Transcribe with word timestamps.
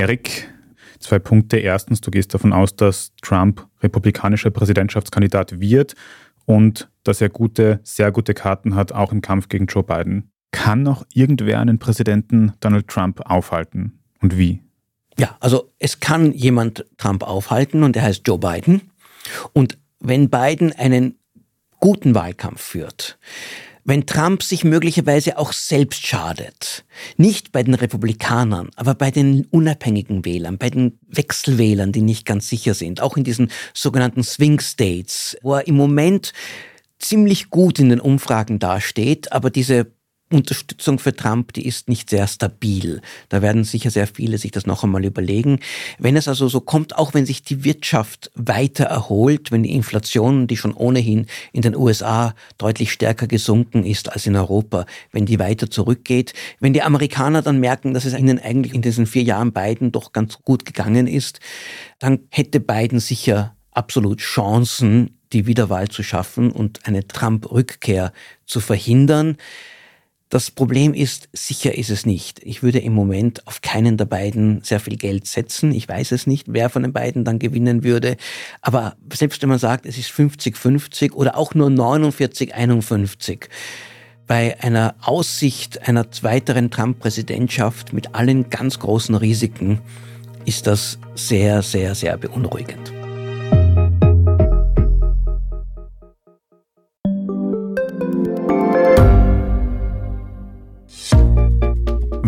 Erik, 0.00 0.48
zwei 0.98 1.18
Punkte. 1.18 1.58
Erstens, 1.58 2.00
du 2.00 2.10
gehst 2.10 2.32
davon 2.32 2.54
aus, 2.54 2.74
dass 2.74 3.12
Trump 3.20 3.66
republikanischer 3.82 4.50
Präsidentschaftskandidat 4.50 5.60
wird 5.60 5.94
und 6.46 6.88
dass 7.04 7.20
er 7.20 7.28
gute, 7.28 7.80
sehr 7.82 8.10
gute 8.10 8.32
Karten 8.32 8.74
hat, 8.74 8.92
auch 8.92 9.12
im 9.12 9.20
Kampf 9.20 9.50
gegen 9.50 9.66
Joe 9.66 9.82
Biden. 9.82 10.30
Kann 10.52 10.82
noch 10.82 11.04
irgendwer 11.12 11.60
einen 11.60 11.78
Präsidenten 11.78 12.54
Donald 12.60 12.88
Trump 12.88 13.20
aufhalten? 13.26 14.00
Und 14.22 14.38
wie? 14.38 14.62
Ja, 15.18 15.36
also 15.38 15.70
es 15.78 16.00
kann 16.00 16.32
jemand 16.32 16.86
Trump 16.96 17.22
aufhalten 17.22 17.82
und 17.82 17.94
der 17.94 18.04
heißt 18.04 18.26
Joe 18.26 18.38
Biden. 18.38 18.90
Und 19.52 19.76
wenn 19.98 20.30
Biden 20.30 20.72
einen 20.72 21.18
guten 21.78 22.14
Wahlkampf 22.14 22.62
führt, 22.62 23.18
wenn 23.84 24.06
Trump 24.06 24.42
sich 24.42 24.64
möglicherweise 24.64 25.38
auch 25.38 25.52
selbst 25.52 26.06
schadet, 26.06 26.84
nicht 27.16 27.52
bei 27.52 27.62
den 27.62 27.74
Republikanern, 27.74 28.70
aber 28.76 28.94
bei 28.94 29.10
den 29.10 29.46
unabhängigen 29.46 30.24
Wählern, 30.24 30.58
bei 30.58 30.70
den 30.70 30.98
Wechselwählern, 31.08 31.92
die 31.92 32.02
nicht 32.02 32.26
ganz 32.26 32.48
sicher 32.48 32.74
sind, 32.74 33.00
auch 33.00 33.16
in 33.16 33.24
diesen 33.24 33.50
sogenannten 33.74 34.22
Swing 34.22 34.60
States, 34.60 35.36
wo 35.42 35.54
er 35.54 35.66
im 35.66 35.76
Moment 35.76 36.32
ziemlich 36.98 37.50
gut 37.50 37.78
in 37.78 37.88
den 37.88 38.00
Umfragen 38.00 38.58
dasteht, 38.58 39.32
aber 39.32 39.50
diese 39.50 39.92
Unterstützung 40.32 40.98
für 40.98 41.14
Trump, 41.14 41.52
die 41.54 41.66
ist 41.66 41.88
nicht 41.88 42.08
sehr 42.08 42.26
stabil. 42.28 43.00
Da 43.28 43.42
werden 43.42 43.64
sicher 43.64 43.90
sehr 43.90 44.06
viele 44.06 44.38
sich 44.38 44.52
das 44.52 44.64
noch 44.64 44.84
einmal 44.84 45.04
überlegen. 45.04 45.58
Wenn 45.98 46.16
es 46.16 46.28
also 46.28 46.48
so 46.48 46.60
kommt, 46.60 46.96
auch 46.96 47.14
wenn 47.14 47.26
sich 47.26 47.42
die 47.42 47.64
Wirtschaft 47.64 48.30
weiter 48.34 48.84
erholt, 48.84 49.50
wenn 49.50 49.64
die 49.64 49.74
Inflation, 49.74 50.46
die 50.46 50.56
schon 50.56 50.72
ohnehin 50.72 51.26
in 51.52 51.62
den 51.62 51.74
USA 51.74 52.34
deutlich 52.58 52.92
stärker 52.92 53.26
gesunken 53.26 53.84
ist 53.84 54.12
als 54.12 54.26
in 54.26 54.36
Europa, 54.36 54.86
wenn 55.10 55.26
die 55.26 55.38
weiter 55.38 55.70
zurückgeht, 55.70 56.32
wenn 56.60 56.72
die 56.72 56.82
Amerikaner 56.82 57.42
dann 57.42 57.58
merken, 57.58 57.92
dass 57.92 58.04
es 58.04 58.16
ihnen 58.16 58.38
eigentlich 58.38 58.74
in 58.74 58.82
diesen 58.82 59.06
vier 59.06 59.22
Jahren 59.22 59.52
Biden 59.52 59.90
doch 59.90 60.12
ganz 60.12 60.38
gut 60.44 60.64
gegangen 60.64 61.08
ist, 61.08 61.40
dann 61.98 62.20
hätte 62.30 62.60
Biden 62.60 63.00
sicher 63.00 63.56
absolut 63.72 64.20
Chancen, 64.20 65.18
die 65.32 65.46
Wiederwahl 65.46 65.88
zu 65.88 66.02
schaffen 66.02 66.50
und 66.50 66.86
eine 66.86 67.06
Trump-Rückkehr 67.06 68.12
zu 68.46 68.60
verhindern. 68.60 69.36
Das 70.30 70.52
Problem 70.52 70.94
ist, 70.94 71.28
sicher 71.32 71.76
ist 71.76 71.90
es 71.90 72.06
nicht. 72.06 72.40
Ich 72.44 72.62
würde 72.62 72.78
im 72.78 72.92
Moment 72.92 73.44
auf 73.48 73.62
keinen 73.62 73.96
der 73.96 74.04
beiden 74.04 74.62
sehr 74.62 74.78
viel 74.78 74.96
Geld 74.96 75.26
setzen. 75.26 75.72
Ich 75.72 75.88
weiß 75.88 76.12
es 76.12 76.28
nicht, 76.28 76.46
wer 76.48 76.70
von 76.70 76.82
den 76.82 76.92
beiden 76.92 77.24
dann 77.24 77.40
gewinnen 77.40 77.82
würde. 77.82 78.16
Aber 78.62 78.94
selbst 79.12 79.42
wenn 79.42 79.48
man 79.48 79.58
sagt, 79.58 79.86
es 79.86 79.98
ist 79.98 80.10
50-50 80.10 81.14
oder 81.14 81.36
auch 81.36 81.54
nur 81.54 81.68
49-51, 81.68 83.48
bei 84.28 84.56
einer 84.62 84.94
Aussicht 85.00 85.88
einer 85.88 86.06
weiteren 86.22 86.70
Trump-Präsidentschaft 86.70 87.92
mit 87.92 88.14
allen 88.14 88.48
ganz 88.50 88.78
großen 88.78 89.16
Risiken 89.16 89.80
ist 90.44 90.68
das 90.68 91.00
sehr, 91.16 91.62
sehr, 91.62 91.96
sehr 91.96 92.16
beunruhigend. 92.16 92.99